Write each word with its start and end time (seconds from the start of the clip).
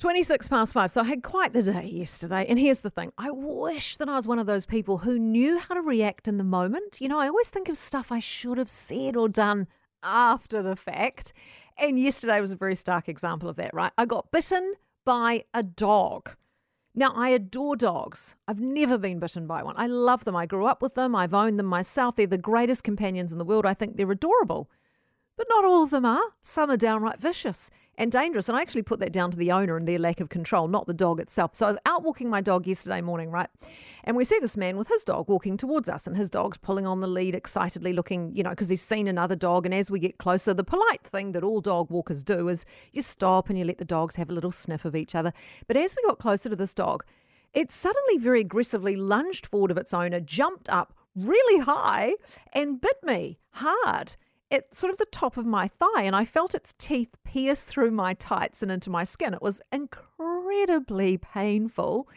26 0.00 0.48
past 0.48 0.72
five. 0.72 0.90
So 0.90 1.02
I 1.02 1.04
had 1.04 1.22
quite 1.22 1.52
the 1.52 1.62
day 1.62 1.84
yesterday. 1.84 2.46
And 2.48 2.58
here's 2.58 2.80
the 2.80 2.88
thing 2.88 3.12
I 3.18 3.30
wish 3.30 3.98
that 3.98 4.08
I 4.08 4.14
was 4.14 4.26
one 4.26 4.38
of 4.38 4.46
those 4.46 4.64
people 4.64 4.98
who 4.98 5.18
knew 5.18 5.58
how 5.58 5.74
to 5.74 5.82
react 5.82 6.26
in 6.26 6.38
the 6.38 6.44
moment. 6.44 7.00
You 7.02 7.08
know, 7.08 7.18
I 7.18 7.28
always 7.28 7.50
think 7.50 7.68
of 7.68 7.76
stuff 7.76 8.10
I 8.10 8.18
should 8.18 8.56
have 8.56 8.70
said 8.70 9.14
or 9.14 9.28
done 9.28 9.68
after 10.02 10.62
the 10.62 10.74
fact. 10.74 11.34
And 11.76 11.98
yesterday 11.98 12.40
was 12.40 12.52
a 12.52 12.56
very 12.56 12.74
stark 12.76 13.10
example 13.10 13.48
of 13.48 13.56
that, 13.56 13.74
right? 13.74 13.92
I 13.98 14.06
got 14.06 14.30
bitten 14.30 14.74
by 15.04 15.44
a 15.52 15.62
dog. 15.62 16.30
Now, 16.94 17.12
I 17.14 17.28
adore 17.28 17.76
dogs. 17.76 18.36
I've 18.48 18.58
never 18.58 18.96
been 18.96 19.20
bitten 19.20 19.46
by 19.46 19.62
one. 19.62 19.74
I 19.76 19.86
love 19.86 20.24
them. 20.24 20.34
I 20.34 20.46
grew 20.46 20.64
up 20.64 20.80
with 20.80 20.94
them. 20.94 21.14
I've 21.14 21.34
owned 21.34 21.58
them 21.58 21.66
myself. 21.66 22.16
They're 22.16 22.26
the 22.26 22.38
greatest 22.38 22.84
companions 22.84 23.32
in 23.32 23.38
the 23.38 23.44
world. 23.44 23.66
I 23.66 23.74
think 23.74 23.96
they're 23.96 24.10
adorable. 24.10 24.70
But 25.36 25.46
not 25.50 25.64
all 25.64 25.84
of 25.84 25.90
them 25.90 26.04
are. 26.04 26.32
Some 26.42 26.70
are 26.70 26.76
downright 26.76 27.20
vicious 27.20 27.70
and 28.00 28.10
dangerous. 28.10 28.48
And 28.48 28.56
I 28.56 28.62
actually 28.62 28.82
put 28.82 28.98
that 29.00 29.12
down 29.12 29.30
to 29.30 29.36
the 29.36 29.52
owner 29.52 29.76
and 29.76 29.86
their 29.86 29.98
lack 29.98 30.20
of 30.20 30.30
control, 30.30 30.68
not 30.68 30.86
the 30.86 30.94
dog 30.94 31.20
itself. 31.20 31.54
So 31.54 31.66
I 31.66 31.68
was 31.68 31.78
out 31.84 32.02
walking 32.02 32.30
my 32.30 32.40
dog 32.40 32.66
yesterday 32.66 33.02
morning, 33.02 33.30
right? 33.30 33.48
And 34.04 34.16
we 34.16 34.24
see 34.24 34.38
this 34.40 34.56
man 34.56 34.78
with 34.78 34.88
his 34.88 35.04
dog 35.04 35.28
walking 35.28 35.58
towards 35.58 35.86
us, 35.90 36.06
and 36.06 36.16
his 36.16 36.30
dog's 36.30 36.56
pulling 36.56 36.86
on 36.86 37.00
the 37.00 37.06
lead, 37.06 37.34
excitedly 37.34 37.92
looking, 37.92 38.34
you 38.34 38.42
know, 38.42 38.50
because 38.50 38.70
he's 38.70 38.80
seen 38.80 39.06
another 39.06 39.36
dog. 39.36 39.66
And 39.66 39.74
as 39.74 39.90
we 39.90 40.00
get 40.00 40.16
closer, 40.16 40.54
the 40.54 40.64
polite 40.64 41.04
thing 41.04 41.32
that 41.32 41.44
all 41.44 41.60
dog 41.60 41.90
walkers 41.90 42.24
do 42.24 42.48
is 42.48 42.64
you 42.92 43.02
stop 43.02 43.50
and 43.50 43.58
you 43.58 43.66
let 43.66 43.76
the 43.76 43.84
dogs 43.84 44.16
have 44.16 44.30
a 44.30 44.32
little 44.32 44.50
sniff 44.50 44.86
of 44.86 44.96
each 44.96 45.14
other. 45.14 45.34
But 45.68 45.76
as 45.76 45.94
we 45.94 46.08
got 46.08 46.18
closer 46.18 46.48
to 46.48 46.56
this 46.56 46.72
dog, 46.72 47.04
it 47.52 47.70
suddenly 47.70 48.16
very 48.16 48.40
aggressively 48.40 48.96
lunged 48.96 49.44
forward 49.44 49.70
of 49.70 49.76
its 49.76 49.92
owner, 49.92 50.20
jumped 50.20 50.70
up 50.70 50.94
really 51.14 51.62
high, 51.62 52.14
and 52.54 52.80
bit 52.80 52.96
me 53.02 53.38
hard 53.50 54.16
at 54.50 54.74
sort 54.74 54.92
of 54.92 54.98
the 54.98 55.06
top 55.06 55.36
of 55.36 55.46
my 55.46 55.68
thigh, 55.68 56.02
and 56.02 56.16
I 56.16 56.24
felt 56.24 56.54
its 56.54 56.74
teeth 56.78 57.16
pierce 57.24 57.64
through 57.64 57.92
my 57.92 58.14
tights 58.14 58.62
and 58.62 58.72
into 58.72 58.90
my 58.90 59.04
skin. 59.04 59.34
It 59.34 59.42
was 59.42 59.62
incredibly 59.72 61.18
painful. 61.18 62.08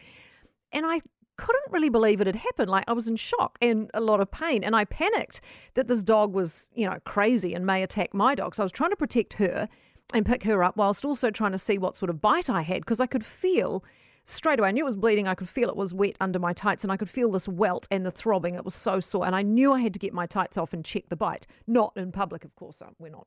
And 0.72 0.84
I 0.84 1.00
couldn't 1.36 1.72
really 1.72 1.88
believe 1.88 2.20
it 2.20 2.26
had 2.26 2.36
happened. 2.36 2.70
Like 2.70 2.84
I 2.88 2.92
was 2.92 3.08
in 3.08 3.16
shock 3.16 3.58
and 3.60 3.90
a 3.94 4.00
lot 4.00 4.20
of 4.20 4.30
pain. 4.30 4.64
And 4.64 4.74
I 4.74 4.84
panicked 4.84 5.40
that 5.74 5.88
this 5.88 6.02
dog 6.02 6.32
was, 6.32 6.70
you 6.74 6.86
know, 6.88 6.98
crazy 7.04 7.54
and 7.54 7.66
may 7.66 7.82
attack 7.82 8.14
my 8.14 8.34
dog. 8.34 8.54
So 8.54 8.62
I 8.62 8.64
was 8.64 8.72
trying 8.72 8.90
to 8.90 8.96
protect 8.96 9.34
her 9.34 9.68
and 10.12 10.26
pick 10.26 10.44
her 10.44 10.62
up 10.62 10.76
whilst 10.76 11.04
also 11.04 11.30
trying 11.30 11.52
to 11.52 11.58
see 11.58 11.78
what 11.78 11.96
sort 11.96 12.10
of 12.10 12.20
bite 12.20 12.50
I 12.50 12.62
had 12.62 12.80
because 12.80 13.00
I 13.00 13.06
could 13.06 13.24
feel 13.24 13.84
straight 14.24 14.58
away. 14.58 14.68
I 14.68 14.72
knew 14.72 14.84
it 14.84 14.86
was 14.86 14.96
bleeding. 14.96 15.28
I 15.28 15.34
could 15.34 15.48
feel 15.48 15.68
it 15.68 15.76
was 15.76 15.94
wet 15.94 16.16
under 16.20 16.38
my 16.38 16.52
tights 16.52 16.84
and 16.84 16.92
I 16.92 16.96
could 16.96 17.08
feel 17.08 17.30
this 17.30 17.46
welt 17.46 17.86
and 17.90 18.04
the 18.04 18.10
throbbing. 18.10 18.54
It 18.54 18.64
was 18.64 18.74
so 18.74 19.00
sore. 19.00 19.26
And 19.26 19.36
I 19.36 19.42
knew 19.42 19.72
I 19.72 19.80
had 19.80 19.92
to 19.92 19.98
get 19.98 20.12
my 20.12 20.26
tights 20.26 20.58
off 20.58 20.72
and 20.72 20.84
check 20.84 21.08
the 21.08 21.16
bite. 21.16 21.46
Not 21.66 21.92
in 21.96 22.12
public, 22.12 22.44
of 22.44 22.54
course. 22.56 22.82
We're 22.98 23.10
not 23.10 23.26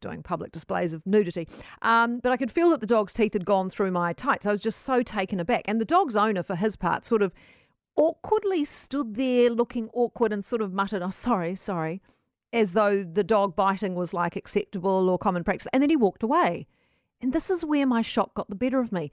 doing 0.00 0.22
public 0.22 0.52
displays 0.52 0.92
of 0.92 1.06
nudity. 1.06 1.48
Um, 1.82 2.18
but 2.18 2.32
I 2.32 2.36
could 2.36 2.50
feel 2.50 2.70
that 2.70 2.80
the 2.80 2.86
dog's 2.86 3.12
teeth 3.12 3.32
had 3.32 3.44
gone 3.44 3.70
through 3.70 3.90
my 3.90 4.12
tights. 4.12 4.46
I 4.46 4.50
was 4.50 4.62
just 4.62 4.82
so 4.82 5.02
taken 5.02 5.40
aback. 5.40 5.64
And 5.66 5.80
the 5.80 5.84
dog's 5.84 6.16
owner, 6.16 6.42
for 6.42 6.56
his 6.56 6.76
part, 6.76 7.04
sort 7.04 7.22
of 7.22 7.32
awkwardly 7.96 8.64
stood 8.64 9.14
there 9.14 9.50
looking 9.50 9.88
awkward 9.94 10.32
and 10.32 10.44
sort 10.44 10.62
of 10.62 10.72
muttered, 10.72 11.02
Oh, 11.02 11.10
sorry, 11.10 11.54
sorry, 11.54 12.02
as 12.52 12.72
though 12.72 13.02
the 13.02 13.24
dog 13.24 13.56
biting 13.56 13.94
was 13.94 14.12
like 14.12 14.36
acceptable 14.36 15.08
or 15.08 15.18
common 15.18 15.44
practice. 15.44 15.68
And 15.72 15.82
then 15.82 15.90
he 15.90 15.96
walked 15.96 16.22
away. 16.22 16.66
And 17.20 17.32
this 17.32 17.50
is 17.50 17.64
where 17.64 17.86
my 17.86 18.02
shock 18.02 18.34
got 18.34 18.50
the 18.50 18.56
better 18.56 18.80
of 18.80 18.92
me. 18.92 19.10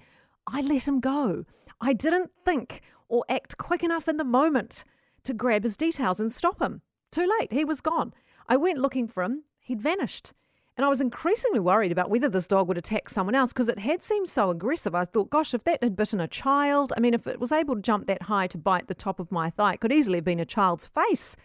I 0.48 0.62
let 0.62 0.88
him 0.88 1.00
go. 1.00 1.46
I 1.80 1.94
didn't 1.94 2.32
think 2.46 2.82
or 3.10 3.26
act 3.30 3.58
quick 3.58 3.84
enough 3.84 4.08
in 4.08 4.18
the 4.18 4.24
moment 4.24 4.84
to 5.24 5.34
grab 5.34 5.64
his 5.64 5.78
details 5.78 6.20
and 6.20 6.32
stop 6.32 6.62
him. 6.62 6.82
Too 7.12 7.30
late. 7.40 7.52
He 7.52 7.66
was 7.66 7.82
gone. 7.82 8.14
I 8.48 8.58
went 8.58 8.78
looking 8.78 9.08
for 9.08 9.24
him. 9.24 9.44
He'd 9.60 9.82
vanished. 9.82 10.34
And 10.78 10.86
I 10.86 10.90
was 10.90 11.02
increasingly 11.02 11.60
worried 11.60 11.92
about 11.92 12.10
whether 12.10 12.30
this 12.30 12.48
dog 12.48 12.68
would 12.68 12.78
attack 12.78 13.10
someone 13.10 13.36
else 13.36 13.52
because 13.52 13.70
it 13.70 13.80
had 13.80 14.02
seemed 14.02 14.30
so 14.30 14.50
aggressive. 14.50 14.96
I 14.96 15.04
thought, 15.04 15.30
gosh, 15.30 15.54
if 15.54 15.64
that 15.66 15.84
had 15.84 15.96
bitten 15.96 16.22
a 16.22 16.28
child, 16.28 16.94
I 16.96 17.02
mean, 17.02 17.14
if 17.14 17.28
it 17.28 17.40
was 17.40 17.52
able 17.52 17.76
to 17.76 17.82
jump 17.82 18.08
that 18.08 18.24
high 18.24 18.48
to 18.48 18.58
bite 18.58 18.88
the 18.88 18.96
top 18.96 19.20
of 19.20 19.32
my 19.32 19.50
thigh, 19.50 19.74
it 19.74 19.82
could 19.82 19.92
easily 19.92 20.18
have 20.18 20.26
been 20.26 20.40
a 20.40 20.46
child's 20.46 20.88
face. 20.88 21.36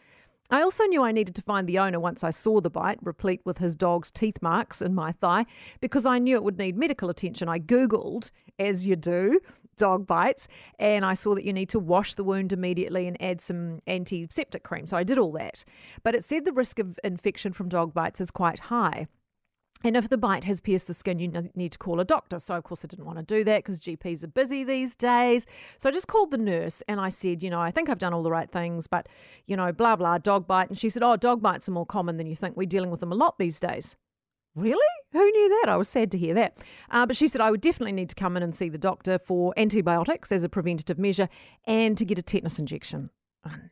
I 0.51 0.63
also 0.63 0.85
knew 0.85 1.03
I 1.03 1.13
needed 1.13 1.35
to 1.35 1.43
find 1.43 1.67
the 1.67 1.79
owner 1.79 1.99
once 1.99 2.23
I 2.23 2.31
saw 2.31 2.61
the 2.61 2.71
bite, 2.71 2.99
replete 3.03 3.41
with 3.45 3.59
his 3.59 3.75
dog's 3.75 4.11
teeth 4.11 4.41
marks 4.41 4.81
in 4.81 4.95
my 4.95 5.13
thigh, 5.13 5.47
because 5.81 6.07
I 6.07 6.19
knew 6.19 6.37
it 6.37 6.45
would 6.45 6.59
need 6.59 6.77
medical 6.77 7.11
attention. 7.11 7.49
I 7.49 7.59
Googled, 7.59 8.31
as 8.59 8.87
you 8.87 8.95
do, 8.95 9.41
dog 9.77 10.07
bites, 10.07 10.47
and 10.79 11.05
I 11.05 11.15
saw 11.15 11.35
that 11.35 11.45
you 11.45 11.53
need 11.53 11.69
to 11.71 11.79
wash 11.79 12.15
the 12.15 12.25
wound 12.25 12.53
immediately 12.53 13.07
and 13.07 13.21
add 13.21 13.41
some 13.41 13.81
antiseptic 13.87 14.63
cream. 14.63 14.87
So 14.87 14.97
I 14.97 15.03
did 15.03 15.19
all 15.19 15.33
that. 15.33 15.65
But 16.03 16.15
it 16.15 16.25
said 16.25 16.45
the 16.45 16.53
risk 16.53 16.79
of 16.79 16.99
infection 17.03 17.53
from 17.53 17.69
dog 17.69 17.93
bites 17.93 18.21
is 18.21 18.31
quite 18.31 18.61
high. 18.61 19.09
And 19.87 19.97
if 19.97 20.09
the 20.09 20.19
bite 20.19 20.43
has 20.43 20.61
pierced 20.61 20.89
the 20.89 20.95
skin, 20.95 21.21
you 21.21 21.31
need 21.55 21.71
to 21.71 21.79
call 21.79 22.01
a 22.01 22.05
doctor. 22.05 22.41
So, 22.41 22.57
of 22.57 22.65
course, 22.65 22.85
I 22.85 22.89
didn't 22.89 23.05
want 23.05 23.19
to 23.19 23.25
do 23.25 23.45
that 23.45 23.59
because 23.59 23.79
GPs 23.79 24.25
are 24.25 24.27
busy 24.27 24.65
these 24.65 24.97
days. 24.97 25.47
So, 25.79 25.89
I 25.89 25.93
just 25.93 26.09
called 26.09 26.33
the 26.33 26.39
nurse 26.39 26.83
and 26.89 27.01
I 27.01 27.09
said, 27.09 27.41
you 27.41 27.51
know, 27.51 27.61
I 27.61 27.71
think 27.71 27.89
I've 27.89 28.01
done 28.01 28.13
all 28.13 28.25
the 28.25 28.31
right 28.33 28.51
things, 28.51 28.89
but, 28.89 29.09
you 29.47 29.57
know, 29.57 29.71
blah, 29.71 29.95
blah, 29.95 30.19
dog 30.19 30.49
bite. 30.49 30.71
And 30.71 30.77
she 30.77 30.89
said, 30.89 31.05
oh, 31.05 31.15
dog 31.17 31.41
bites 31.41 31.69
are 31.69 31.73
more 31.73 31.87
common 31.87 32.17
than 32.17 32.27
you 32.27 32.35
think. 32.35 32.57
We're 32.57 32.67
dealing 32.67 32.91
with 32.91 32.99
them 32.99 33.13
a 33.13 33.15
lot 33.15 33.39
these 33.39 33.61
days. 33.61 33.95
Really? 34.57 34.81
Who 35.13 35.25
knew 35.25 35.49
that? 35.61 35.67
I 35.69 35.77
was 35.77 35.89
sad 35.89 36.11
to 36.11 36.19
hear 36.19 36.35
that. 36.35 36.59
Uh, 36.91 37.07
but 37.07 37.15
she 37.15 37.29
said 37.29 37.41
I 37.41 37.53
would 37.53 37.61
definitely 37.61 37.93
need 37.93 38.09
to 38.09 38.17
come 38.17 38.37
in 38.37 38.43
and 38.43 38.53
see 38.53 38.69
the 38.69 38.79
doctor 38.79 39.21
for 39.21 39.55
antibiotics 39.57 40.33
as 40.33 40.43
a 40.43 40.49
preventative 40.49 40.99
measure 40.99 41.29
and 41.65 41.97
to 41.97 42.05
get 42.05 42.19
a 42.19 42.23
tetanus 42.23 42.59
injection. 42.59 43.11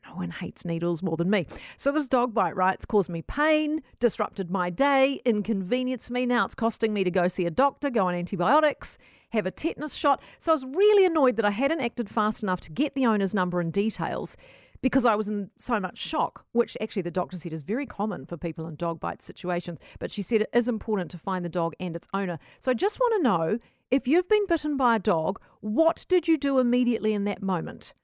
No 0.06 0.14
one 0.14 0.30
hates 0.30 0.64
needles 0.64 1.02
more 1.02 1.16
than 1.16 1.30
me. 1.30 1.46
So 1.76 1.92
this 1.92 2.06
dog 2.06 2.34
bite, 2.34 2.56
right? 2.56 2.74
It's 2.74 2.84
caused 2.84 3.10
me 3.10 3.22
pain, 3.22 3.82
disrupted 4.00 4.50
my 4.50 4.70
day, 4.70 5.20
inconvenienced 5.24 6.10
me. 6.10 6.26
Now 6.26 6.44
it's 6.44 6.54
costing 6.54 6.92
me 6.92 7.04
to 7.04 7.10
go 7.10 7.28
see 7.28 7.46
a 7.46 7.50
doctor, 7.50 7.90
go 7.90 8.06
on 8.06 8.14
antibiotics, 8.14 8.98
have 9.30 9.46
a 9.46 9.50
tetanus 9.50 9.94
shot. 9.94 10.22
So 10.38 10.52
I 10.52 10.54
was 10.54 10.64
really 10.64 11.06
annoyed 11.06 11.36
that 11.36 11.44
I 11.44 11.50
hadn't 11.50 11.80
acted 11.80 12.08
fast 12.08 12.42
enough 12.42 12.60
to 12.62 12.72
get 12.72 12.94
the 12.94 13.06
owner's 13.06 13.34
number 13.34 13.60
and 13.60 13.72
details 13.72 14.36
because 14.84 15.06
I 15.06 15.14
was 15.14 15.30
in 15.30 15.50
so 15.56 15.80
much 15.80 15.96
shock, 15.96 16.44
which 16.52 16.76
actually 16.78 17.02
the 17.02 17.10
doctor 17.10 17.38
said 17.38 17.54
is 17.54 17.62
very 17.62 17.86
common 17.86 18.26
for 18.26 18.36
people 18.36 18.66
in 18.66 18.76
dog 18.76 19.00
bite 19.00 19.22
situations. 19.22 19.80
But 19.98 20.10
she 20.10 20.20
said 20.20 20.42
it 20.42 20.50
is 20.52 20.68
important 20.68 21.10
to 21.12 21.18
find 21.18 21.42
the 21.42 21.48
dog 21.48 21.72
and 21.80 21.96
its 21.96 22.06
owner. 22.12 22.38
So 22.60 22.70
I 22.70 22.74
just 22.74 23.00
want 23.00 23.14
to 23.14 23.22
know 23.22 23.58
if 23.90 24.06
you've 24.06 24.28
been 24.28 24.44
bitten 24.46 24.76
by 24.76 24.96
a 24.96 24.98
dog, 24.98 25.40
what 25.60 26.04
did 26.08 26.28
you 26.28 26.36
do 26.36 26.58
immediately 26.58 27.14
in 27.14 27.24
that 27.24 27.42
moment? 27.42 27.94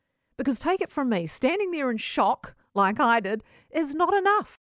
Because 0.41 0.59
take 0.59 0.81
it 0.81 0.89
from 0.89 1.11
me, 1.11 1.27
standing 1.27 1.71
there 1.71 1.91
in 1.91 1.99
shock, 1.99 2.55
like 2.73 2.99
I 2.99 3.21
did, 3.21 3.45
is 3.71 3.95
not 3.95 4.15
enough. 4.15 4.59